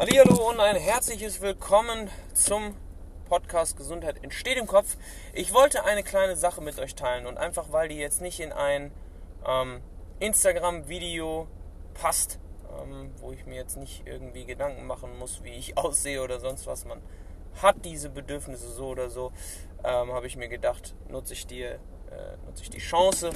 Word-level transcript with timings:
Hallo 0.00 0.48
und 0.48 0.60
ein 0.60 0.76
herzliches 0.76 1.42
Willkommen 1.42 2.08
zum 2.32 2.74
Podcast 3.28 3.76
Gesundheit 3.76 4.24
entsteht 4.24 4.56
im 4.56 4.66
Kopf. 4.66 4.96
Ich 5.34 5.52
wollte 5.52 5.84
eine 5.84 6.02
kleine 6.02 6.36
Sache 6.36 6.62
mit 6.62 6.78
euch 6.78 6.94
teilen 6.94 7.26
und 7.26 7.36
einfach 7.36 7.70
weil 7.70 7.90
die 7.90 7.98
jetzt 7.98 8.22
nicht 8.22 8.40
in 8.40 8.50
ein 8.50 8.92
ähm, 9.46 9.82
Instagram-Video 10.18 11.48
passt, 11.92 12.38
ähm, 12.80 13.10
wo 13.20 13.32
ich 13.32 13.44
mir 13.44 13.56
jetzt 13.56 13.76
nicht 13.76 14.06
irgendwie 14.06 14.46
Gedanken 14.46 14.86
machen 14.86 15.18
muss, 15.18 15.44
wie 15.44 15.50
ich 15.50 15.76
aussehe 15.76 16.22
oder 16.22 16.40
sonst 16.40 16.66
was. 16.66 16.86
Man 16.86 17.02
hat 17.60 17.84
diese 17.84 18.08
Bedürfnisse 18.08 18.70
so 18.70 18.86
oder 18.86 19.10
so, 19.10 19.32
ähm, 19.84 20.14
habe 20.14 20.26
ich 20.26 20.36
mir 20.38 20.48
gedacht, 20.48 20.94
nutze 21.10 21.34
ich, 21.34 21.46
die, 21.46 21.60
äh, 21.60 21.78
nutze 22.46 22.62
ich 22.62 22.70
die 22.70 22.78
Chance 22.78 23.32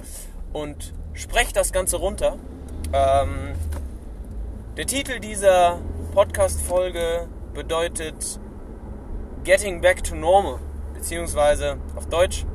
und 0.55 0.95
spreche 1.13 1.53
das 1.53 1.75
Ganze 1.75 1.99
runter. 1.99 2.39
Ähm, 2.95 3.55
der 4.79 4.87
Titel 4.87 5.21
dieser 5.21 5.79
Podcast-Folge 6.15 7.27
bedeutet 7.55 8.39
Getting 9.43 9.81
Back 9.81 10.05
to 10.05 10.15
Normal, 10.15 10.61
beziehungsweise 10.95 11.79
auf 11.97 12.07
Deutsch, 12.07 12.47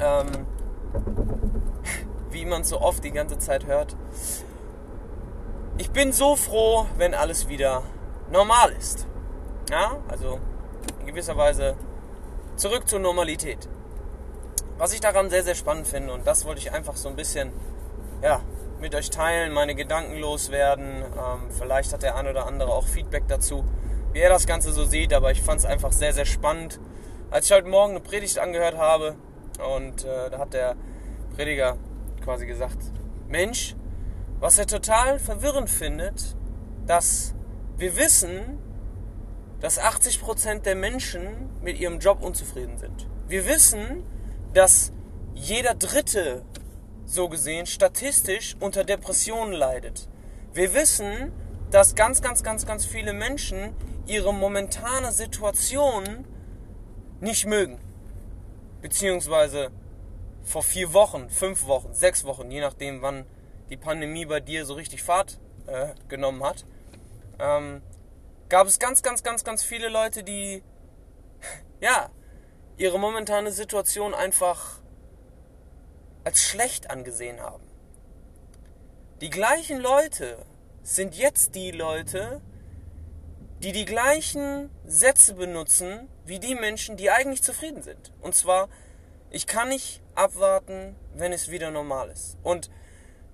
ähm, 0.00 0.48
wie 2.32 2.44
man 2.44 2.64
so 2.64 2.80
oft 2.80 3.04
die 3.04 3.12
ganze 3.12 3.38
Zeit 3.38 3.66
hört. 3.66 3.96
Ich 5.78 5.92
bin 5.92 6.10
so 6.10 6.34
froh, 6.34 6.86
wenn 6.96 7.14
alles 7.14 7.48
wieder 7.48 7.84
normal 8.32 8.72
ist. 8.72 9.06
Ja, 9.70 9.98
also 10.08 10.40
in 10.98 11.06
gewisser 11.06 11.36
Weise 11.36 11.76
zurück 12.56 12.88
zur 12.88 12.98
Normalität. 12.98 13.68
Was 14.76 14.92
ich 14.92 14.98
daran 15.00 15.30
sehr, 15.30 15.44
sehr 15.44 15.54
spannend 15.54 15.86
finde, 15.86 16.12
und 16.12 16.26
das 16.26 16.44
wollte 16.46 16.60
ich 16.60 16.72
einfach 16.72 16.96
so 16.96 17.08
ein 17.08 17.14
bisschen, 17.14 17.52
ja, 18.22 18.40
mit 18.82 18.96
euch 18.96 19.10
teilen, 19.10 19.52
meine 19.52 19.76
Gedanken 19.76 20.18
loswerden. 20.18 21.04
Ähm, 21.04 21.50
vielleicht 21.56 21.92
hat 21.92 22.02
der 22.02 22.16
ein 22.16 22.26
oder 22.26 22.46
andere 22.46 22.72
auch 22.72 22.84
Feedback 22.84 23.28
dazu, 23.28 23.64
wie 24.12 24.18
er 24.18 24.28
das 24.28 24.44
Ganze 24.44 24.72
so 24.72 24.84
sieht. 24.84 25.14
Aber 25.14 25.30
ich 25.30 25.40
fand 25.40 25.60
es 25.60 25.64
einfach 25.64 25.92
sehr, 25.92 26.12
sehr 26.12 26.24
spannend. 26.26 26.80
Als 27.30 27.46
ich 27.46 27.52
heute 27.52 27.68
Morgen 27.68 27.92
eine 27.92 28.00
Predigt 28.00 28.40
angehört 28.40 28.76
habe 28.76 29.14
und 29.76 30.04
äh, 30.04 30.28
da 30.30 30.38
hat 30.38 30.52
der 30.52 30.74
Prediger 31.36 31.78
quasi 32.24 32.44
gesagt, 32.44 32.78
Mensch, 33.28 33.76
was 34.40 34.58
er 34.58 34.66
total 34.66 35.20
verwirrend 35.20 35.70
findet, 35.70 36.36
dass 36.84 37.34
wir 37.76 37.96
wissen, 37.96 38.58
dass 39.60 39.80
80% 39.80 40.62
der 40.62 40.74
Menschen 40.74 41.50
mit 41.62 41.78
ihrem 41.78 42.00
Job 42.00 42.20
unzufrieden 42.20 42.78
sind. 42.78 43.06
Wir 43.28 43.46
wissen, 43.46 44.02
dass 44.54 44.92
jeder 45.34 45.74
Dritte 45.74 46.42
so 47.04 47.28
gesehen 47.28 47.66
statistisch 47.66 48.56
unter 48.60 48.84
Depressionen 48.84 49.52
leidet. 49.52 50.08
Wir 50.52 50.74
wissen, 50.74 51.32
dass 51.70 51.94
ganz, 51.94 52.20
ganz, 52.20 52.42
ganz, 52.42 52.66
ganz 52.66 52.84
viele 52.84 53.12
Menschen 53.12 53.74
ihre 54.06 54.34
momentane 54.34 55.12
Situation 55.12 56.26
nicht 57.20 57.46
mögen. 57.46 57.80
Beziehungsweise 58.82 59.70
vor 60.42 60.62
vier 60.62 60.92
Wochen, 60.92 61.30
fünf 61.30 61.66
Wochen, 61.66 61.94
sechs 61.94 62.24
Wochen, 62.24 62.50
je 62.50 62.60
nachdem, 62.60 63.00
wann 63.00 63.24
die 63.70 63.76
Pandemie 63.76 64.26
bei 64.26 64.40
dir 64.40 64.66
so 64.66 64.74
richtig 64.74 65.02
Fahrt 65.02 65.40
äh, 65.66 65.94
genommen 66.08 66.42
hat, 66.42 66.66
ähm, 67.38 67.80
gab 68.48 68.66
es 68.66 68.78
ganz, 68.78 69.02
ganz, 69.02 69.22
ganz, 69.22 69.44
ganz 69.44 69.62
viele 69.62 69.88
Leute, 69.88 70.22
die 70.22 70.62
ja 71.80 72.10
ihre 72.76 72.98
momentane 72.98 73.52
Situation 73.52 74.12
einfach 74.12 74.81
als 76.24 76.42
schlecht 76.42 76.90
angesehen 76.90 77.40
haben. 77.40 77.64
Die 79.20 79.30
gleichen 79.30 79.80
Leute 79.80 80.44
sind 80.82 81.14
jetzt 81.14 81.54
die 81.54 81.70
Leute, 81.70 82.40
die 83.62 83.72
die 83.72 83.84
gleichen 83.84 84.70
Sätze 84.84 85.34
benutzen 85.34 86.08
wie 86.24 86.38
die 86.38 86.54
Menschen, 86.54 86.96
die 86.96 87.10
eigentlich 87.10 87.42
zufrieden 87.42 87.82
sind. 87.82 88.12
Und 88.20 88.34
zwar, 88.34 88.68
ich 89.30 89.46
kann 89.46 89.68
nicht 89.68 90.02
abwarten, 90.14 90.96
wenn 91.14 91.32
es 91.32 91.50
wieder 91.50 91.70
normal 91.70 92.10
ist. 92.10 92.36
Und 92.42 92.70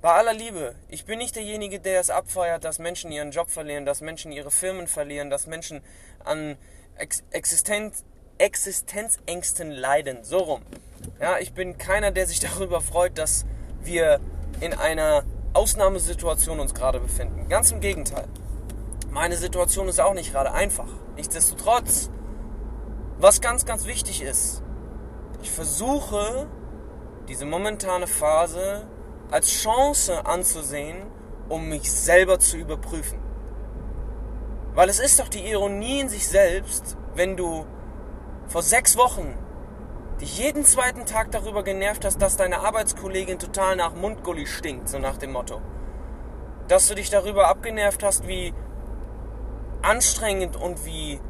bei 0.01 0.13
aller 0.13 0.33
Liebe, 0.33 0.75
ich 0.89 1.07
bin 1.07 1.19
nicht 1.19 1.35
derjenige, 1.35 1.81
der 1.81 2.01
es 2.01 2.11
abfeiert, 2.11 2.65
dass 2.65 2.79
Menschen 2.79 3.11
ihren 3.11 3.31
Job 3.31 3.51
verlieren, 3.51 3.85
dass 3.85 4.01
Menschen 4.01 4.31
ihre 4.31 4.51
Firmen 4.51 4.87
verlieren, 4.87 5.29
dass 5.31 5.47
Menschen 5.47 5.83
an 6.25 6.57
Existenz, 7.31 8.05
Existenzängsten 8.39 9.71
leiden. 9.71 10.19
So 10.23 10.39
rum. 10.39 10.63
Ja, 11.21 11.39
ich 11.39 11.53
bin 11.53 11.79
keiner, 11.79 12.11
der 12.11 12.27
sich 12.27 12.41
darüber 12.41 12.81
freut, 12.81 13.19
dass 13.19 13.45
wir 13.83 14.21
in 14.61 14.75
einer 14.75 15.25
Ausnahmesituation 15.55 16.61
uns 16.61 16.75
gerade 16.75 17.01
befinden. 17.01 17.49
Ganz 17.49 17.71
im 17.71 17.81
Gegenteil. 17.81 18.29
Meine 19.11 19.37
Situation 19.37 19.89
ist 19.89 20.01
auch 20.01 20.15
nicht 20.15 20.33
gerade 20.33 20.53
einfach. 20.53 20.89
Nichtsdestotrotz, 21.17 22.11
was 23.19 23.41
ganz, 23.41 23.65
ganz 23.65 23.87
wichtig 23.87 24.23
ist, 24.23 24.63
ich 25.43 25.51
versuche 25.51 26.47
diese 27.29 27.47
momentane 27.47 28.07
Phase 28.07 28.87
als 29.31 29.51
Chance 29.51 30.27
anzusehen, 30.27 30.99
um 31.49 31.69
mich 31.69 31.91
selber 31.91 32.39
zu 32.39 32.57
überprüfen. 32.57 33.19
Weil 34.75 34.89
es 34.89 35.01
ist 35.01 35.19
doch 35.19 35.29
die 35.29 35.51
Ironie 35.51 36.01
in 36.01 36.09
sich 36.09 36.29
selbst, 36.29 36.97
wenn 37.15 37.37
du 37.37 37.67
vor 38.49 38.63
sechs 38.63 38.97
Wochen 38.97 39.35
dich 40.21 40.39
jeden 40.39 40.65
zweiten 40.65 41.07
Tag 41.07 41.31
darüber 41.31 41.63
genervt 41.63 42.05
hast, 42.05 42.21
dass 42.21 42.37
deine 42.37 42.61
Arbeitskollegin 42.61 43.39
total 43.39 43.77
nach 43.77 43.95
Mundgulli 43.95 44.47
stinkt, 44.47 44.89
so 44.89 44.99
nach 44.99 45.17
dem 45.17 45.33
Motto. 45.33 45.61
Dass 46.67 46.89
du 46.89 46.95
dich 46.95 47.11
darüber 47.11 47.49
abgenervt 47.49 48.03
hast, 48.03 48.27
wie 48.27 48.53
anstrengend 49.83 50.57
und 50.57 50.85
wie 50.85 51.21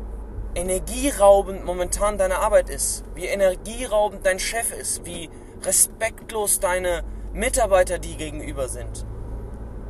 energieraubend 0.55 1.65
momentan 1.65 2.19
deine 2.19 2.39
Arbeit 2.39 2.71
ist, 2.71 3.05
wie 3.15 3.27
energieraubend 3.27 4.25
dein 4.25 4.39
Chef 4.39 4.73
ist, 4.73 5.05
wie 5.05 5.29
respektlos 5.62 6.61
deine 6.61 7.05
Mitarbeiter 7.33 7.99
die 7.99 8.17
gegenüber 8.17 8.69
sind, 8.69 9.06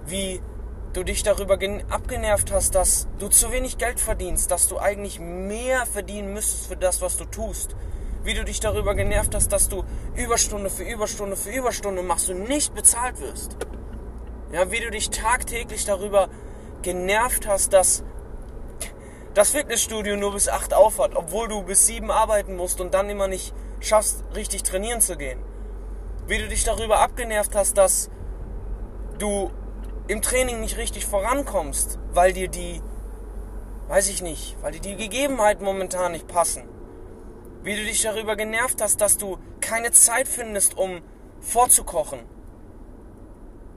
wie 0.06 0.42
du 0.92 1.04
dich 1.04 1.22
darüber 1.22 1.58
abgenervt 1.90 2.52
hast, 2.52 2.74
dass 2.74 3.08
du 3.18 3.28
zu 3.28 3.52
wenig 3.52 3.78
Geld 3.78 4.00
verdienst, 4.00 4.50
dass 4.50 4.68
du 4.68 4.78
eigentlich 4.78 5.20
mehr 5.20 5.86
verdienen 5.86 6.32
müsstest 6.32 6.66
für 6.66 6.76
das, 6.76 7.02
was 7.02 7.16
du 7.16 7.24
tust, 7.24 7.76
wie 8.24 8.34
du 8.34 8.44
dich 8.44 8.60
darüber 8.60 8.94
genervt 8.94 9.34
hast, 9.34 9.52
dass 9.52 9.68
du 9.68 9.84
Überstunde 10.16 10.70
für 10.70 10.84
Überstunde 10.84 11.36
für 11.36 11.50
Überstunde 11.50 12.02
machst 12.02 12.30
und 12.30 12.48
nicht 12.48 12.74
bezahlt 12.74 13.20
wirst. 13.20 13.56
Ja, 14.52 14.70
wie 14.70 14.80
du 14.80 14.90
dich 14.90 15.10
tagtäglich 15.10 15.84
darüber 15.84 16.28
genervt 16.82 17.46
hast, 17.46 17.72
dass 17.72 18.02
das 19.34 19.50
Fitnessstudio 19.50 20.16
nur 20.16 20.32
bis 20.32 20.48
8 20.48 20.74
aufhat, 20.74 21.14
obwohl 21.14 21.48
du 21.48 21.62
bis 21.62 21.86
7 21.86 22.10
arbeiten 22.10 22.56
musst 22.56 22.80
und 22.80 22.94
dann 22.94 23.10
immer 23.10 23.28
nicht 23.28 23.54
schaffst, 23.80 24.24
richtig 24.34 24.62
trainieren 24.62 25.00
zu 25.00 25.16
gehen. 25.16 25.38
Wie 26.26 26.38
du 26.38 26.48
dich 26.48 26.64
darüber 26.64 27.00
abgenervt 27.00 27.54
hast, 27.54 27.78
dass 27.78 28.10
du 29.18 29.50
im 30.08 30.22
Training 30.22 30.60
nicht 30.60 30.76
richtig 30.76 31.06
vorankommst, 31.06 31.98
weil 32.12 32.32
dir 32.32 32.48
die, 32.48 32.82
weiß 33.86 34.08
ich 34.08 34.22
nicht, 34.22 34.56
weil 34.62 34.72
dir 34.72 34.80
die 34.80 34.96
Gegebenheiten 34.96 35.64
momentan 35.64 36.12
nicht 36.12 36.26
passen 36.26 36.68
wie 37.62 37.76
du 37.76 37.84
dich 37.84 38.02
darüber 38.02 38.36
genervt 38.36 38.80
hast, 38.80 39.00
dass 39.00 39.18
du 39.18 39.38
keine 39.60 39.90
Zeit 39.92 40.28
findest, 40.28 40.76
um 40.76 41.02
vorzukochen. 41.40 42.20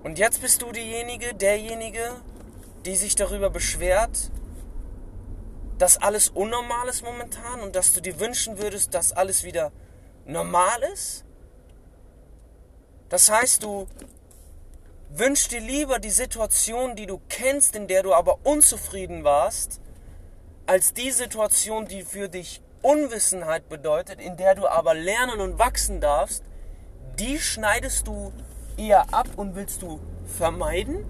Und 0.03 0.17
jetzt 0.17 0.41
bist 0.41 0.61
du 0.61 0.71
diejenige, 0.71 1.33
derjenige, 1.33 2.21
die 2.85 2.95
sich 2.95 3.15
darüber 3.15 3.49
beschwert, 3.49 4.31
dass 5.77 5.97
alles 5.97 6.29
unnormal 6.29 6.87
ist 6.87 7.03
momentan 7.03 7.61
und 7.61 7.75
dass 7.75 7.93
du 7.93 8.01
dir 8.01 8.19
wünschen 8.19 8.59
würdest, 8.59 8.93
dass 8.93 9.11
alles 9.11 9.43
wieder 9.43 9.71
normal 10.25 10.83
ist? 10.93 11.25
Das 13.09 13.29
heißt, 13.29 13.63
du 13.63 13.87
wünschst 15.13 15.51
dir 15.51 15.59
lieber 15.59 15.99
die 15.99 16.09
Situation, 16.09 16.95
die 16.95 17.05
du 17.05 17.21
kennst, 17.29 17.75
in 17.75 17.87
der 17.87 18.03
du 18.03 18.13
aber 18.13 18.39
unzufrieden 18.43 19.23
warst, 19.23 19.81
als 20.65 20.93
die 20.93 21.11
Situation, 21.11 21.85
die 21.87 22.03
für 22.03 22.29
dich 22.29 22.61
Unwissenheit 22.81 23.69
bedeutet, 23.69 24.21
in 24.21 24.37
der 24.37 24.55
du 24.55 24.67
aber 24.67 24.93
lernen 24.93 25.41
und 25.41 25.59
wachsen 25.59 26.01
darfst, 26.01 26.43
die 27.19 27.39
schneidest 27.39 28.07
du 28.07 28.31
eher 28.77 29.13
ab 29.13 29.27
und 29.35 29.55
willst 29.55 29.81
du 29.81 29.99
vermeiden, 30.25 31.05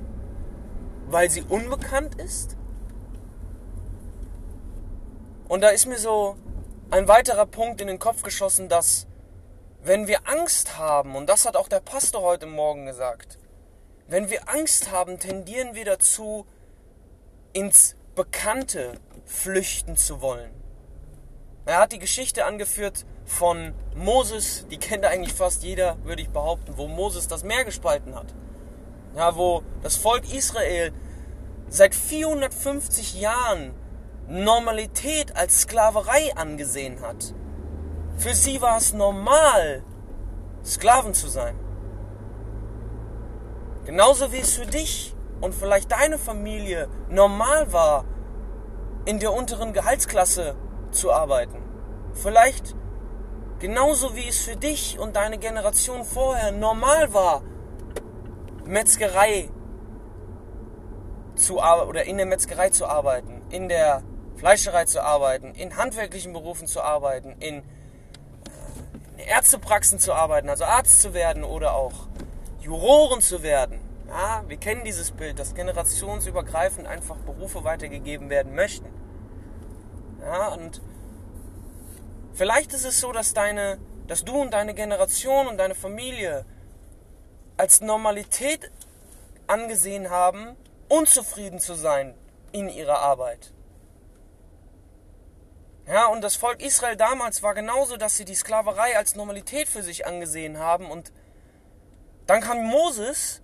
weil 1.08 1.30
sie 1.30 1.44
unbekannt 1.44 2.16
ist? 2.16 2.58
Und 5.48 5.62
da 5.62 5.70
ist 5.70 5.86
mir 5.86 6.00
so 6.00 6.38
ein 6.90 7.08
weiterer 7.08 7.46
Punkt 7.46 7.82
in 7.82 7.88
den 7.88 8.00
Kopf 8.00 8.24
geschossen, 8.24 8.68
dass 8.68 9.06
wenn 9.84 10.08
wir 10.08 10.28
Angst 10.28 10.78
haben, 10.78 11.16
und 11.16 11.28
das 11.28 11.46
hat 11.46 11.56
auch 11.56 11.68
der 11.68 11.80
Pastor 11.80 12.22
heute 12.22 12.46
Morgen 12.46 12.86
gesagt, 12.86 13.38
wenn 14.12 14.30
wir 14.30 14.50
Angst 14.50 14.92
haben, 14.92 15.20
tendieren 15.20 15.74
wir 15.74 15.86
dazu, 15.86 16.46
ins 17.54 17.96
Bekannte 18.14 18.92
flüchten 19.26 19.96
zu 19.96 20.22
wollen. 20.22 20.52
Er 21.66 21.80
hat 21.80 21.94
die 21.94 22.00
Geschichte 22.00 22.44
angeführt 22.44 23.06
von 23.24 23.74
Moses, 23.96 24.68
die 24.70 24.78
kennt 24.78 25.06
eigentlich 25.06 25.34
fast 25.34 25.64
jeder, 25.64 25.98
würde 26.04 26.24
ich 26.24 26.30
behaupten, 26.30 26.74
wo 26.76 26.90
Moses 26.90 27.30
das 27.30 27.46
Meer 27.46 27.64
gespalten 27.64 28.14
hat. 28.14 28.36
Ja, 29.16 29.38
wo 29.38 29.64
das 29.82 29.96
Volk 29.96 30.30
Israel 30.34 30.92
seit 31.70 31.96
450 31.96 33.22
Jahren 33.22 33.74
Normalität 34.28 35.38
als 35.38 35.62
Sklaverei 35.62 36.36
angesehen 36.36 37.00
hat. 37.00 37.34
Für 38.18 38.34
sie 38.34 38.60
war 38.60 38.76
es 38.76 38.92
normal, 38.92 39.84
Sklaven 40.66 41.14
zu 41.14 41.30
sein. 41.30 41.56
Genauso 43.92 44.32
wie 44.32 44.38
es 44.38 44.54
für 44.54 44.66
dich 44.66 45.14
und 45.42 45.54
vielleicht 45.54 45.92
deine 45.92 46.18
Familie 46.18 46.88
normal 47.10 47.74
war, 47.74 48.06
in 49.04 49.20
der 49.20 49.34
unteren 49.34 49.74
Gehaltsklasse 49.74 50.56
zu 50.92 51.12
arbeiten. 51.12 51.62
Vielleicht 52.14 52.74
genauso 53.60 54.16
wie 54.16 54.30
es 54.30 54.40
für 54.40 54.56
dich 54.56 54.98
und 54.98 55.18
deine 55.18 55.38
Generation 55.38 56.06
vorher 56.06 56.54
normal 56.54 57.14
war, 57.14 57.42
Metzgerei 58.64 59.50
zu 61.36 61.60
oder 61.60 62.06
in 62.06 62.16
der 62.16 62.28
Metzgerei 62.28 62.70
zu 62.70 62.86
arbeiten, 62.86 63.42
in 63.50 63.68
der 63.68 64.04
Fleischerei 64.38 64.86
zu 64.86 65.04
arbeiten, 65.04 65.54
in 65.54 65.76
handwerklichen 65.76 66.32
Berufen 66.32 66.66
zu 66.66 66.82
arbeiten, 66.82 67.36
in, 67.42 67.62
in 69.18 69.28
Ärztepraxen 69.28 70.00
zu 70.00 70.14
arbeiten, 70.14 70.48
also 70.48 70.64
Arzt 70.64 71.02
zu 71.02 71.14
werden 71.14 71.44
oder 71.44 71.74
auch 71.74 72.08
Juroren 72.62 73.20
zu 73.20 73.44
werden. 73.44 73.81
Ja, 74.12 74.44
wir 74.46 74.58
kennen 74.58 74.84
dieses 74.84 75.12
Bild, 75.12 75.40
dass 75.40 75.56
generationsübergreifend 75.56 76.86
einfach 76.86 77.16
Berufe 77.16 77.64
weitergegeben 77.64 78.30
werden 78.30 78.54
möchten. 78.54 78.88
Ja, 80.20 80.50
und 80.50 80.82
vielleicht 82.34 82.74
ist 82.74 82.84
es 82.84 83.00
so, 83.00 83.14
dass 83.14 83.34
deine, 83.34 83.80
dass 84.08 84.26
du 84.26 84.34
und 84.34 84.52
deine 84.52 84.74
Generation 84.74 85.48
und 85.48 85.58
deine 85.58 85.76
Familie 85.76 86.46
als 87.56 87.80
Normalität 87.80 88.70
angesehen 89.48 90.10
haben, 90.10 90.58
unzufrieden 90.90 91.60
zu 91.60 91.74
sein 91.74 92.14
in 92.52 92.68
ihrer 92.68 93.00
Arbeit. 93.00 93.54
Ja, 95.88 96.08
und 96.08 96.22
das 96.22 96.36
Volk 96.36 96.62
Israel 96.62 96.98
damals 96.98 97.44
war 97.44 97.54
genauso, 97.54 97.96
dass 97.96 98.18
sie 98.18 98.26
die 98.26 98.36
Sklaverei 98.36 98.98
als 98.98 99.16
Normalität 99.16 99.70
für 99.70 99.84
sich 99.84 100.06
angesehen 100.06 100.60
haben. 100.60 100.92
Und 100.92 101.14
dann 102.28 102.42
kam 102.42 102.62
Moses 102.66 103.42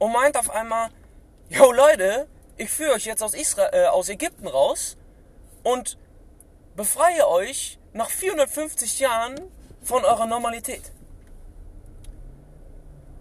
und 0.00 0.12
meint 0.12 0.36
auf 0.36 0.50
einmal, 0.50 0.88
yo 1.48 1.70
Leute, 1.70 2.26
ich 2.56 2.70
führe 2.70 2.94
euch 2.94 3.04
jetzt 3.04 3.22
aus, 3.22 3.34
Israel, 3.34 3.70
äh, 3.72 3.86
aus 3.86 4.08
Ägypten 4.08 4.48
raus 4.48 4.96
und 5.62 5.98
befreie 6.74 7.28
euch 7.28 7.78
nach 7.92 8.10
450 8.10 8.98
Jahren 8.98 9.38
von 9.82 10.04
eurer 10.04 10.26
Normalität. 10.26 10.82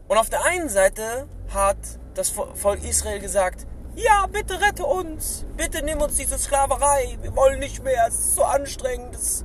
Und 0.08 0.18
auf 0.18 0.30
der 0.30 0.44
einen 0.46 0.70
Seite 0.70 1.28
hat 1.54 1.78
das 2.16 2.30
Volk 2.30 2.84
Israel 2.84 3.20
gesagt, 3.20 3.68
ja, 3.96 4.26
bitte 4.28 4.62
rette 4.62 4.86
uns, 4.86 5.46
bitte 5.58 5.84
nimm 5.84 6.02
uns 6.02 6.16
diese 6.16 6.40
Sklaverei, 6.40 7.18
wir 7.22 7.36
wollen 7.36 7.60
nicht 7.60 7.84
mehr, 7.84 8.06
es 8.08 8.16
ist 8.16 8.36
so 8.36 8.44
anstrengend, 8.44 9.16
es, 9.16 9.44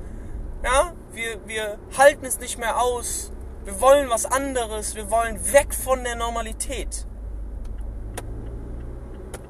ja, 0.63 0.93
wir, 1.13 1.45
wir 1.47 1.79
halten 1.99 2.27
es 2.27 2.39
nicht 2.39 2.59
mehr 2.59 2.81
aus, 2.81 3.33
wir 3.65 3.81
wollen 3.81 4.09
was 4.09 4.25
anderes, 4.25 4.95
wir 4.95 5.11
wollen 5.11 5.53
weg 5.53 5.75
von 5.75 6.05
der 6.05 6.15
Normalität. 6.15 7.07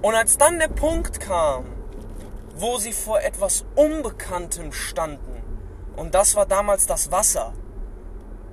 Und 0.05 0.15
als 0.15 0.37
dann 0.37 0.59
der 0.59 0.69
Punkt 0.69 1.19
kam, 1.19 1.65
wo 2.57 2.77
sie 2.77 2.93
vor 2.93 3.23
etwas 3.23 3.65
Unbekanntem 3.75 4.71
standen, 4.71 5.43
und 5.97 6.15
das 6.15 6.37
war 6.37 6.45
damals 6.45 6.85
das 6.85 7.11
Wasser. 7.11 7.55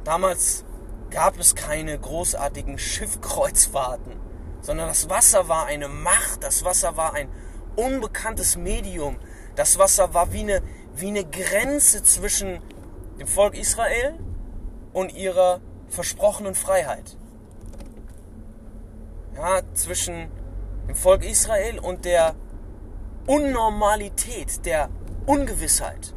Damals 0.05 0.63
gab 1.09 1.37
es 1.37 1.53
keine 1.53 1.99
großartigen 1.99 2.79
Schiffkreuzfahrten, 2.79 4.13
sondern 4.61 4.87
das 4.87 5.09
Wasser 5.09 5.49
war 5.49 5.65
eine 5.65 5.89
Macht, 5.89 6.41
das 6.41 6.63
Wasser 6.63 6.95
war 6.95 7.15
ein 7.15 7.27
unbekanntes 7.75 8.55
Medium, 8.55 9.17
das 9.57 9.77
Wasser 9.77 10.13
war 10.13 10.31
wie 10.31 10.43
eine, 10.43 10.61
wie 10.95 11.09
eine 11.09 11.25
Grenze 11.25 12.01
zwischen 12.01 12.61
dem 13.19 13.27
Volk 13.27 13.57
Israel 13.57 14.17
und 14.93 15.11
ihrer 15.13 15.59
versprochenen 15.89 16.55
Freiheit. 16.55 17.17
Ja, 19.35 19.59
zwischen 19.73 20.31
dem 20.91 20.95
Volk 20.95 21.23
Israel 21.23 21.79
und 21.79 22.03
der 22.03 22.35
Unnormalität, 23.25 24.65
der 24.65 24.89
Ungewissheit. 25.25 26.13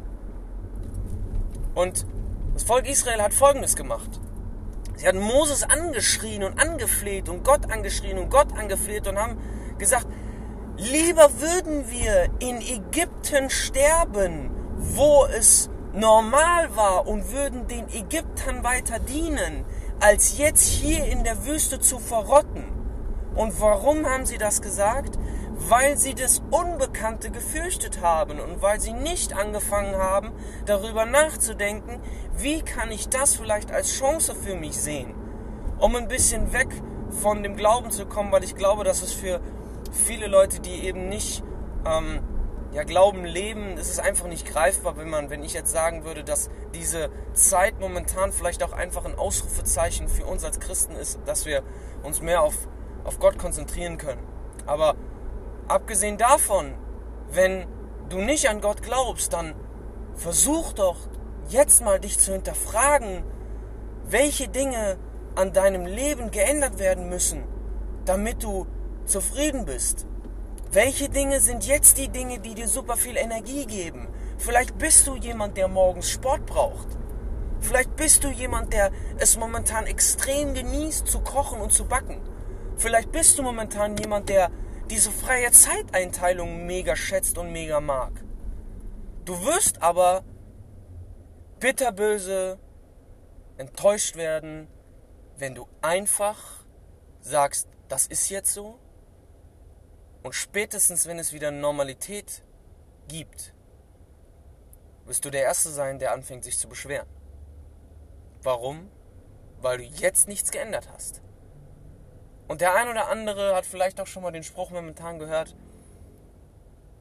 Und 1.73 2.05
das 2.53 2.63
Volk 2.63 2.89
Israel 2.89 3.21
hat 3.21 3.33
Folgendes 3.33 3.77
gemacht. 3.77 4.19
Sie 4.97 5.07
hatten 5.07 5.21
Moses 5.21 5.63
angeschrien 5.63 6.43
und 6.43 6.59
angefleht 6.59 7.29
und 7.29 7.45
Gott 7.45 7.71
angeschrien 7.71 8.17
und 8.17 8.29
Gott 8.29 8.51
angefleht 8.57 9.07
und 9.07 9.17
haben 9.17 9.37
gesagt, 9.77 10.07
lieber 10.77 11.29
würden 11.39 11.89
wir 11.89 12.29
in 12.39 12.61
Ägypten 12.61 13.49
sterben, 13.49 14.51
wo 14.77 15.25
es 15.25 15.69
normal 15.93 16.75
war 16.75 17.07
und 17.07 17.31
würden 17.31 17.67
den 17.67 17.87
Ägyptern 17.87 18.65
weiter 18.65 18.99
dienen, 18.99 19.63
als 20.01 20.37
jetzt 20.37 20.67
hier 20.67 21.05
in 21.05 21.23
der 21.23 21.45
Wüste 21.45 21.79
zu 21.79 21.97
verrotten. 21.97 22.74
Und 23.35 23.59
warum 23.59 24.05
haben 24.05 24.25
sie 24.25 24.37
das 24.37 24.61
gesagt? 24.61 25.17
Weil 25.57 25.97
sie 25.97 26.15
das 26.15 26.41
Unbekannte 26.51 27.31
gefürchtet 27.31 28.01
haben 28.01 28.39
und 28.39 28.61
weil 28.61 28.79
sie 28.79 28.93
nicht 28.93 29.33
angefangen 29.33 29.95
haben, 29.95 30.31
darüber 30.65 31.05
nachzudenken, 31.05 32.01
wie 32.37 32.61
kann 32.61 32.91
ich 32.91 33.09
das 33.09 33.35
vielleicht 33.35 33.71
als 33.71 33.91
Chance 33.91 34.35
für 34.35 34.55
mich 34.55 34.79
sehen, 34.81 35.13
um 35.79 35.95
ein 35.95 36.07
bisschen 36.07 36.53
weg 36.53 36.69
von 37.21 37.43
dem 37.43 37.55
Glauben 37.55 37.91
zu 37.91 38.05
kommen, 38.05 38.31
weil 38.31 38.43
ich 38.43 38.55
glaube, 38.55 38.83
dass 38.83 39.01
es 39.01 39.13
für 39.13 39.39
viele 39.91 40.27
Leute, 40.27 40.59
die 40.59 40.85
eben 40.85 41.07
nicht 41.07 41.43
ähm, 41.85 42.19
ja, 42.73 42.83
Glauben 42.83 43.23
leben, 43.23 43.77
es 43.77 43.89
ist 43.89 43.99
einfach 43.99 44.27
nicht 44.27 44.45
greifbar, 44.45 44.97
wenn 44.97 45.09
man, 45.09 45.29
wenn 45.29 45.43
ich 45.43 45.53
jetzt 45.53 45.71
sagen 45.71 46.03
würde, 46.03 46.25
dass 46.25 46.49
diese 46.73 47.09
Zeit 47.33 47.79
momentan 47.79 48.33
vielleicht 48.33 48.63
auch 48.63 48.73
einfach 48.73 49.05
ein 49.05 49.15
Ausrufezeichen 49.15 50.09
für 50.09 50.25
uns 50.25 50.43
als 50.43 50.59
Christen 50.59 50.95
ist, 50.95 51.19
dass 51.25 51.45
wir 51.45 51.63
uns 52.03 52.21
mehr 52.21 52.41
auf 52.41 52.67
auf 53.05 53.19
Gott 53.19 53.37
konzentrieren 53.37 53.97
können. 53.97 54.21
Aber 54.65 54.95
abgesehen 55.67 56.17
davon, 56.17 56.73
wenn 57.31 57.65
du 58.09 58.17
nicht 58.17 58.49
an 58.49 58.61
Gott 58.61 58.81
glaubst, 58.83 59.31
dann 59.33 59.55
versuch 60.15 60.73
doch 60.73 60.97
jetzt 61.47 61.83
mal 61.83 61.99
dich 61.99 62.19
zu 62.19 62.33
hinterfragen, 62.33 63.23
welche 64.07 64.47
Dinge 64.47 64.97
an 65.35 65.53
deinem 65.53 65.85
Leben 65.85 66.31
geändert 66.31 66.79
werden 66.79 67.09
müssen, 67.09 67.43
damit 68.05 68.43
du 68.43 68.67
zufrieden 69.05 69.65
bist. 69.65 70.05
Welche 70.71 71.09
Dinge 71.09 71.39
sind 71.39 71.65
jetzt 71.65 71.97
die 71.97 72.09
Dinge, 72.09 72.39
die 72.39 72.55
dir 72.55 72.67
super 72.67 72.97
viel 72.97 73.17
Energie 73.17 73.65
geben? 73.65 74.07
Vielleicht 74.37 74.77
bist 74.77 75.07
du 75.07 75.15
jemand, 75.15 75.57
der 75.57 75.67
morgens 75.67 76.09
Sport 76.09 76.45
braucht. 76.45 76.87
Vielleicht 77.61 77.95
bist 77.95 78.23
du 78.23 78.29
jemand, 78.29 78.73
der 78.73 78.91
es 79.17 79.37
momentan 79.37 79.85
extrem 79.85 80.53
genießt, 80.53 81.07
zu 81.07 81.19
kochen 81.19 81.61
und 81.61 81.71
zu 81.71 81.85
backen. 81.85 82.19
Vielleicht 82.77 83.11
bist 83.11 83.37
du 83.37 83.43
momentan 83.43 83.97
jemand, 83.97 84.29
der 84.29 84.51
diese 84.89 85.11
freie 85.11 85.51
Zeiteinteilung 85.51 86.65
mega 86.65 86.95
schätzt 86.95 87.37
und 87.37 87.51
mega 87.51 87.79
mag. 87.79 88.11
Du 89.23 89.43
wirst 89.43 89.81
aber 89.81 90.23
bitterböse 91.59 92.59
enttäuscht 93.57 94.15
werden, 94.15 94.67
wenn 95.37 95.55
du 95.55 95.67
einfach 95.81 96.65
sagst, 97.21 97.67
das 97.87 98.07
ist 98.07 98.29
jetzt 98.29 98.53
so. 98.53 98.79
Und 100.21 100.33
spätestens, 100.33 101.07
wenn 101.07 101.19
es 101.19 101.33
wieder 101.33 101.51
Normalität 101.51 102.43
gibt, 103.07 103.53
wirst 105.05 105.23
du 105.23 105.29
der 105.29 105.43
Erste 105.43 105.69
sein, 105.69 105.99
der 105.99 106.13
anfängt, 106.13 106.43
sich 106.43 106.57
zu 106.57 106.67
beschweren. 106.67 107.07
Warum? 108.41 108.89
Weil 109.61 109.77
du 109.77 109.83
jetzt 109.83 110.27
nichts 110.27 110.51
geändert 110.51 110.89
hast. 110.91 111.21
Und 112.47 112.61
der 112.61 112.75
ein 112.75 112.87
oder 112.87 113.07
andere 113.07 113.55
hat 113.55 113.65
vielleicht 113.65 113.99
auch 113.99 114.07
schon 114.07 114.23
mal 114.23 114.31
den 114.31 114.43
Spruch 114.43 114.69
momentan 114.69 115.19
gehört, 115.19 115.55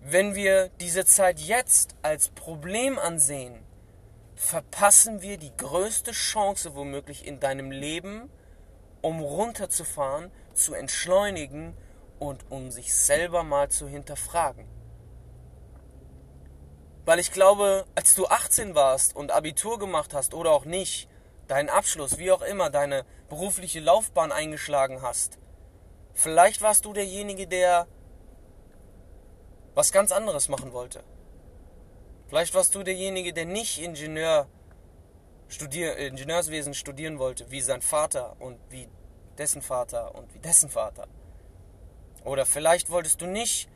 wenn 0.01 0.35
wir 0.35 0.69
diese 0.81 1.05
Zeit 1.05 1.41
jetzt 1.41 1.97
als 2.03 2.29
Problem 2.29 2.99
ansehen, 2.99 3.65
verpassen 4.35 5.23
wir 5.23 5.39
die 5.39 5.57
größte 5.57 6.13
Chance 6.13 6.75
womöglich 6.75 7.27
in 7.27 7.41
deinem 7.41 7.71
Leben, 7.71 8.31
um 9.01 9.21
runterzufahren, 9.21 10.31
zu 10.55 10.75
entschleunigen 10.75 11.77
und 12.19 12.51
um 12.51 12.71
sich 12.71 12.95
selber 12.95 13.43
mal 13.43 13.71
zu 13.71 13.89
hinterfragen. 13.89 14.67
Weil 17.05 17.19
ich 17.19 17.33
glaube, 17.33 17.85
als 17.95 18.15
du 18.15 18.27
18 18.27 18.75
warst 18.75 19.15
und 19.15 19.31
Abitur 19.31 19.79
gemacht 19.79 20.15
hast 20.15 20.33
oder 20.33 20.53
auch 20.53 20.65
nicht, 20.65 21.09
deinen 21.49 21.69
Abschluss, 21.69 22.19
wie 22.19 22.33
auch 22.33 22.43
immer, 22.43 22.71
deine 22.71 23.05
berufliche 23.35 23.81
Laufbahn 23.81 24.31
eingeschlagen 24.31 25.03
hast. 25.03 25.39
Vielleicht 26.13 26.63
warst 26.63 26.85
du 26.85 26.93
derjenige, 26.93 27.49
der 27.49 27.89
was 29.75 29.91
ganz 29.91 30.13
anderes 30.13 30.49
machen 30.49 30.73
wollte. 30.73 31.03
Vielleicht 32.29 32.55
warst 32.55 32.73
du 32.77 32.85
derjenige, 32.85 33.33
der 33.33 33.45
nicht 33.45 33.83
Ingenieur 33.83 34.47
studier, 35.49 35.97
Ingenieurswesen 35.97 36.75
studieren 36.75 37.19
wollte, 37.19 37.51
wie 37.51 37.61
sein 37.61 37.83
Vater 37.83 38.37
und 38.39 38.57
wie 38.71 38.89
dessen 39.37 39.63
Vater 39.63 40.15
und 40.15 40.33
wie 40.33 40.39
dessen 40.39 40.71
Vater. 40.71 41.09
Oder 42.25 42.47
vielleicht 42.47 42.89
wolltest 42.89 43.21
du 43.21 43.27
nicht 43.27 43.69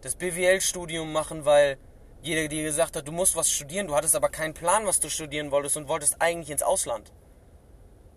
das 0.00 0.16
BWL-Studium 0.16 1.12
machen, 1.12 1.44
weil 1.44 1.76
Jeder, 2.22 2.42
der 2.42 2.48
dir 2.48 2.62
gesagt 2.62 2.94
hat, 2.94 3.08
du 3.08 3.10
musst 3.10 3.34
was 3.34 3.50
studieren, 3.50 3.88
du 3.88 3.96
hattest 3.96 4.14
aber 4.14 4.28
keinen 4.28 4.54
Plan, 4.54 4.86
was 4.86 5.00
du 5.00 5.10
studieren 5.10 5.50
wolltest 5.50 5.76
und 5.76 5.88
wolltest 5.88 6.22
eigentlich 6.22 6.50
ins 6.50 6.62
Ausland. 6.62 7.12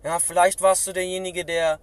Ja, 0.02 0.18
vielleicht 0.18 0.60
warst 0.60 0.86
du 0.86 0.92
derjenige, 0.92 1.44
der 1.44 1.80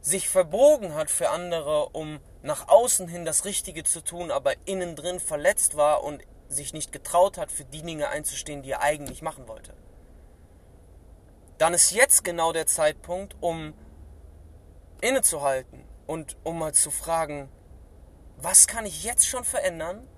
sich 0.00 0.28
verbogen 0.28 0.94
hat 0.94 1.10
für 1.10 1.30
andere, 1.30 1.90
um 1.90 2.20
nach 2.42 2.68
außen 2.68 3.08
hin 3.08 3.24
das 3.24 3.44
Richtige 3.44 3.84
zu 3.84 4.00
tun, 4.02 4.30
aber 4.30 4.54
innen 4.66 4.96
drin 4.96 5.20
verletzt 5.20 5.76
war 5.76 6.02
und 6.02 6.22
sich 6.48 6.72
nicht 6.72 6.92
getraut 6.92 7.38
hat, 7.38 7.52
für 7.52 7.64
die 7.64 7.82
Dinge 7.82 8.08
einzustehen, 8.08 8.62
die 8.62 8.72
er 8.72 8.80
eigentlich 8.80 9.22
machen 9.22 9.46
wollte. 9.46 9.74
Dann 11.58 11.74
ist 11.74 11.90
jetzt 11.90 12.24
genau 12.24 12.52
der 12.52 12.66
Zeitpunkt, 12.66 13.36
um 13.40 13.74
innezuhalten 15.02 15.84
und 16.06 16.36
um 16.42 16.58
mal 16.58 16.72
zu 16.72 16.90
fragen, 16.90 17.48
was 18.38 18.66
kann 18.66 18.86
ich 18.86 19.04
jetzt 19.04 19.26
schon 19.26 19.44
verändern, 19.44 20.08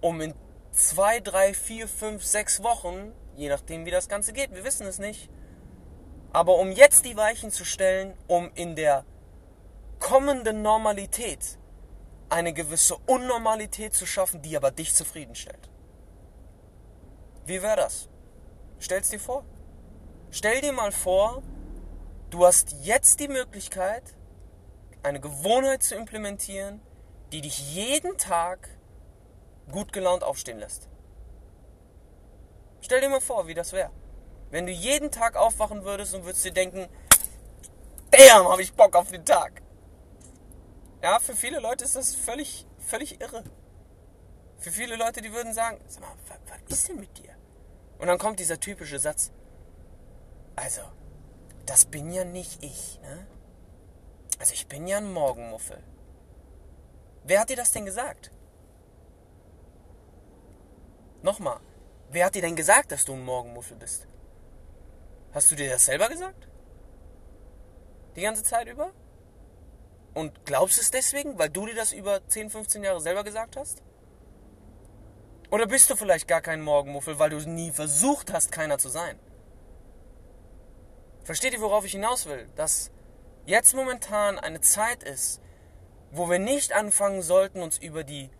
um 0.00 0.20
in 0.20 0.34
zwei, 0.72 1.20
drei, 1.20 1.54
vier, 1.54 1.88
fünf, 1.88 2.24
sechs 2.24 2.62
Wochen, 2.62 3.12
je 3.40 3.48
nachdem 3.48 3.86
wie 3.86 3.90
das 3.90 4.08
Ganze 4.08 4.34
geht, 4.34 4.54
wir 4.54 4.64
wissen 4.64 4.86
es 4.86 4.98
nicht, 4.98 5.30
aber 6.30 6.58
um 6.58 6.70
jetzt 6.70 7.06
die 7.06 7.16
Weichen 7.16 7.50
zu 7.50 7.64
stellen, 7.64 8.14
um 8.28 8.50
in 8.54 8.76
der 8.76 9.06
kommenden 9.98 10.60
Normalität 10.60 11.58
eine 12.28 12.52
gewisse 12.52 12.96
Unnormalität 13.06 13.94
zu 13.94 14.04
schaffen, 14.04 14.42
die 14.42 14.56
aber 14.56 14.70
dich 14.70 14.94
zufriedenstellt. 14.94 15.70
Wie 17.46 17.62
wäre 17.62 17.76
das? 17.76 18.10
Stell's 18.78 19.08
dir 19.08 19.18
vor. 19.18 19.44
Stell 20.30 20.60
dir 20.60 20.72
mal 20.72 20.92
vor, 20.92 21.42
du 22.28 22.44
hast 22.44 22.76
jetzt 22.82 23.20
die 23.20 23.28
Möglichkeit, 23.28 24.04
eine 25.02 25.18
Gewohnheit 25.18 25.82
zu 25.82 25.94
implementieren, 25.94 26.82
die 27.32 27.40
dich 27.40 27.74
jeden 27.74 28.18
Tag 28.18 28.68
gut 29.72 29.94
gelaunt 29.94 30.24
aufstehen 30.24 30.58
lässt. 30.58 30.89
Stell 32.80 33.00
dir 33.00 33.08
mal 33.08 33.20
vor, 33.20 33.46
wie 33.46 33.54
das 33.54 33.72
wäre. 33.72 33.90
Wenn 34.50 34.66
du 34.66 34.72
jeden 34.72 35.10
Tag 35.10 35.36
aufwachen 35.36 35.84
würdest 35.84 36.14
und 36.14 36.24
würdest 36.24 36.44
dir 36.44 36.52
denken, 36.52 36.88
damn, 38.10 38.48
habe 38.48 38.62
ich 38.62 38.74
Bock 38.74 38.96
auf 38.96 39.10
den 39.10 39.24
Tag. 39.24 39.62
Ja, 41.02 41.18
für 41.18 41.34
viele 41.34 41.60
Leute 41.60 41.84
ist 41.84 41.96
das 41.96 42.14
völlig, 42.14 42.66
völlig 42.78 43.20
irre. 43.20 43.44
Für 44.58 44.70
viele 44.70 44.96
Leute, 44.96 45.22
die 45.22 45.32
würden 45.32 45.54
sagen, 45.54 45.80
sag 45.86 46.02
mal, 46.02 46.14
was, 46.28 46.38
was 46.68 46.78
ist 46.78 46.88
denn 46.88 47.00
mit 47.00 47.16
dir? 47.16 47.34
Und 47.98 48.08
dann 48.08 48.18
kommt 48.18 48.40
dieser 48.40 48.60
typische 48.60 48.98
Satz, 48.98 49.30
also, 50.56 50.82
das 51.64 51.86
bin 51.86 52.10
ja 52.10 52.24
nicht 52.24 52.62
ich, 52.62 53.00
ne? 53.00 53.26
Also 54.38 54.54
ich 54.54 54.66
bin 54.68 54.86
ja 54.86 54.98
ein 54.98 55.12
Morgenmuffel. 55.12 55.82
Wer 57.24 57.40
hat 57.40 57.50
dir 57.50 57.56
das 57.56 57.72
denn 57.72 57.84
gesagt? 57.84 58.30
Nochmal, 61.22 61.60
wer 62.10 62.26
hat 62.26 62.34
dir 62.34 62.42
denn 62.42 62.56
gesagt, 62.56 62.92
dass 62.92 63.04
du 63.04 63.14
ein 63.14 63.24
Morgenmuffel 63.24 63.76
bist? 63.76 64.06
Hast 65.32 65.50
du 65.50 65.56
dir 65.56 65.70
das 65.70 65.86
selber 65.86 66.08
gesagt? 66.08 66.48
Die 68.16 68.22
ganze 68.22 68.42
Zeit 68.42 68.66
über? 68.68 68.92
Und 70.12 70.44
glaubst 70.44 70.80
es 70.80 70.90
deswegen, 70.90 71.38
weil 71.38 71.50
du 71.50 71.66
dir 71.66 71.74
das 71.74 71.92
über 71.92 72.26
10, 72.26 72.50
15 72.50 72.82
Jahre 72.82 73.00
selber 73.00 73.22
gesagt 73.22 73.56
hast? 73.56 73.82
Oder 75.50 75.66
bist 75.66 75.88
du 75.90 75.96
vielleicht 75.96 76.28
gar 76.28 76.40
kein 76.40 76.62
Morgenmuffel, 76.62 77.18
weil 77.18 77.30
du 77.30 77.38
nie 77.38 77.70
versucht 77.70 78.32
hast, 78.32 78.52
keiner 78.52 78.78
zu 78.78 78.88
sein? 78.88 79.18
Versteht 81.22 81.52
ihr, 81.52 81.60
worauf 81.60 81.84
ich 81.84 81.92
hinaus 81.92 82.26
will? 82.26 82.48
Dass 82.56 82.90
jetzt 83.46 83.74
momentan 83.74 84.38
eine 84.38 84.60
Zeit 84.60 85.04
ist, 85.04 85.40
wo 86.10 86.28
wir 86.28 86.38
nicht 86.38 86.72
anfangen 86.72 87.22
sollten, 87.22 87.62
uns 87.62 87.78
über 87.78 88.02
die 88.02 88.30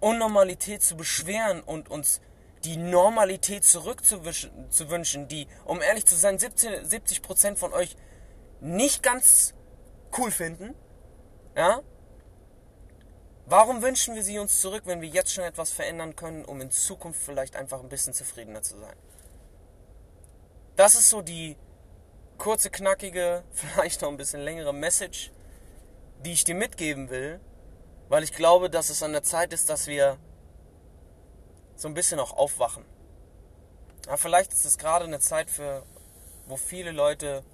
Unnormalität 0.00 0.82
zu 0.82 0.96
beschweren 0.96 1.62
und 1.62 1.90
uns 1.90 2.20
die 2.64 2.76
Normalität 2.76 3.64
zurückzuwünschen, 3.64 5.28
die, 5.28 5.48
um 5.64 5.80
ehrlich 5.82 6.06
zu 6.06 6.14
sein, 6.14 6.38
70 6.38 7.22
Prozent 7.22 7.58
von 7.58 7.72
euch 7.72 7.96
nicht 8.60 9.02
ganz 9.02 9.54
cool 10.16 10.30
finden. 10.30 10.74
Ja? 11.56 11.82
Warum 13.46 13.82
wünschen 13.82 14.14
wir 14.14 14.22
sie 14.22 14.38
uns 14.38 14.60
zurück, 14.60 14.82
wenn 14.86 15.00
wir 15.00 15.08
jetzt 15.08 15.32
schon 15.32 15.44
etwas 15.44 15.72
verändern 15.72 16.16
können, 16.16 16.44
um 16.44 16.60
in 16.60 16.70
Zukunft 16.70 17.20
vielleicht 17.20 17.56
einfach 17.56 17.80
ein 17.80 17.88
bisschen 17.88 18.14
zufriedener 18.14 18.62
zu 18.62 18.78
sein? 18.78 18.96
Das 20.76 20.94
ist 20.94 21.10
so 21.10 21.22
die 21.22 21.56
kurze, 22.38 22.70
knackige, 22.70 23.42
vielleicht 23.50 24.02
noch 24.02 24.08
ein 24.08 24.16
bisschen 24.16 24.40
längere 24.40 24.72
Message, 24.72 25.32
die 26.24 26.32
ich 26.32 26.44
dir 26.44 26.54
mitgeben 26.54 27.10
will, 27.10 27.40
weil 28.08 28.22
ich 28.22 28.32
glaube, 28.32 28.70
dass 28.70 28.90
es 28.90 29.02
an 29.02 29.12
der 29.12 29.22
Zeit 29.22 29.52
ist, 29.52 29.68
dass 29.68 29.86
wir 29.86 30.18
so 31.82 31.88
ein 31.88 31.94
bisschen 31.94 32.20
auch 32.20 32.32
aufwachen. 32.32 32.84
Ja, 34.06 34.16
vielleicht 34.16 34.52
ist 34.52 34.64
es 34.64 34.78
gerade 34.78 35.04
eine 35.04 35.18
Zeit 35.18 35.50
für, 35.50 35.84
wo 36.46 36.56
viele 36.56 36.92
Leute 36.92 37.44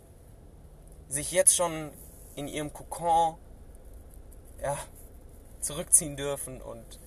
sich 1.08 1.32
jetzt 1.32 1.56
schon 1.56 1.90
in 2.36 2.46
ihrem 2.46 2.72
Kokon 2.72 3.38
ja, 4.62 4.76
zurückziehen 5.60 6.16
dürfen 6.16 6.60
und 6.60 7.00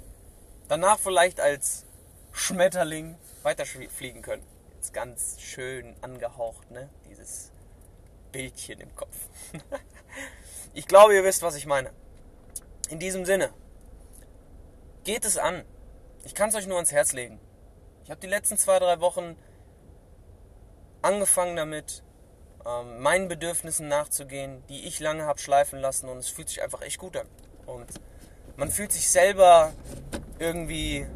danach 0.67 0.97
vielleicht 0.97 1.39
als 1.39 1.85
Schmetterling 2.31 3.17
weiterfliegen 3.43 4.23
können. 4.23 4.43
Jetzt 4.75 4.91
ganz 4.91 5.39
schön 5.39 5.95
angehaucht, 6.01 6.71
ne? 6.71 6.89
Dieses 7.07 7.51
Bildchen 8.31 8.81
im 8.81 8.95
Kopf. 8.95 9.15
ich 10.73 10.87
glaube, 10.87 11.13
ihr 11.13 11.23
wisst, 11.23 11.43
was 11.43 11.55
ich 11.55 11.67
meine. 11.67 11.91
In 12.89 12.97
diesem 12.97 13.25
Sinne, 13.25 13.53
geht 15.03 15.23
es 15.23 15.37
an. 15.37 15.65
Ich 16.23 16.35
kann 16.35 16.49
es 16.49 16.55
euch 16.55 16.67
nur 16.67 16.77
ans 16.77 16.91
Herz 16.91 17.13
legen. 17.13 17.39
Ich 18.03 18.11
habe 18.11 18.19
die 18.19 18.27
letzten 18.27 18.57
zwei, 18.57 18.79
drei 18.79 18.99
Wochen 18.99 19.35
angefangen 21.01 21.55
damit, 21.55 22.03
ähm, 22.65 22.99
meinen 22.99 23.27
Bedürfnissen 23.27 23.87
nachzugehen, 23.87 24.63
die 24.69 24.85
ich 24.87 24.99
lange 24.99 25.25
habe 25.25 25.39
schleifen 25.39 25.79
lassen 25.79 26.09
und 26.09 26.17
es 26.17 26.29
fühlt 26.29 26.49
sich 26.49 26.61
einfach 26.61 26.81
echt 26.81 26.99
gut 26.99 27.17
an. 27.17 27.27
Und 27.65 27.87
man 28.55 28.69
fühlt 28.69 28.91
sich 28.91 29.09
selber 29.09 29.73
irgendwie 30.37 31.07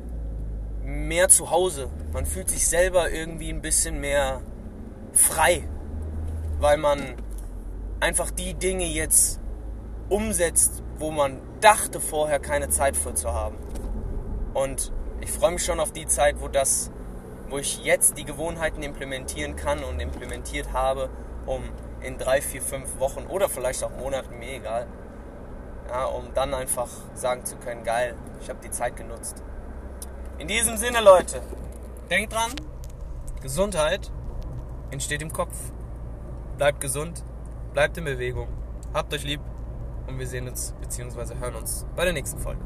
mehr 0.84 1.30
zu 1.30 1.52
Hause. 1.52 1.90
Man 2.14 2.26
fühlt 2.26 2.50
sich 2.50 2.68
selber 2.68 3.12
irgendwie 3.12 3.50
ein 3.50 3.62
bisschen 3.62 4.00
mehr 4.00 4.42
frei, 5.14 5.68
weil 6.60 6.78
man 6.78 7.16
einfach 8.00 8.32
die 8.32 8.54
Dinge 8.54 8.86
jetzt 8.86 9.40
umsetzt, 10.10 10.84
wo 10.98 11.12
man 11.12 11.42
dachte 11.62 12.00
vorher 12.00 12.40
keine 12.40 12.70
Zeit 12.70 12.96
für 12.96 13.14
zu 13.14 13.34
haben. 13.34 13.58
Und 14.56 14.94
ich 15.20 15.32
freue 15.32 15.52
mich 15.52 15.66
schon 15.66 15.82
auf 15.82 15.92
die 15.92 16.08
Zeit, 16.08 16.40
wo 16.40 16.48
das, 16.48 16.90
wo 17.50 17.58
ich 17.58 17.84
jetzt 17.84 18.18
die 18.18 18.24
Gewohnheiten 18.24 18.82
implementieren 18.84 19.58
kann 19.58 19.84
und 19.84 20.00
implementiert 20.00 20.72
habe, 20.72 21.10
um 21.46 21.62
in 22.02 22.18
drei, 22.18 22.42
vier, 22.42 22.62
fünf 22.62 22.98
Wochen 22.98 23.26
oder 23.28 23.50
vielleicht 23.50 23.84
auch 23.84 23.92
Monaten, 23.92 24.40
mir 24.40 24.54
egal, 24.54 24.88
ja, 25.90 26.06
um 26.06 26.34
dann 26.34 26.54
einfach 26.54 26.88
sagen 27.14 27.44
zu 27.44 27.58
können, 27.58 27.84
geil, 27.84 28.16
ich 28.42 28.50
habe 28.50 28.60
die 28.64 28.72
Zeit 28.72 28.96
genutzt. 28.96 29.44
In 30.38 30.48
diesem 30.48 30.78
Sinne, 30.78 31.02
Leute, 31.02 31.42
denkt 32.10 32.34
dran, 32.34 32.52
Gesundheit 33.42 34.10
entsteht 34.90 35.22
im 35.22 35.34
Kopf. 35.34 35.56
Bleibt 36.58 36.80
gesund, 36.80 37.26
bleibt 37.74 37.98
in 37.98 38.06
Bewegung, 38.06 38.48
habt 38.94 39.14
euch 39.14 39.26
lieb 39.26 39.42
und 40.08 40.18
wir 40.18 40.28
sehen 40.28 40.48
uns 40.48 40.74
bzw. 40.80 41.36
hören 41.42 41.56
uns 41.56 41.86
bei 41.98 42.06
der 42.06 42.14
nächsten 42.14 42.40
Folge. 42.40 42.62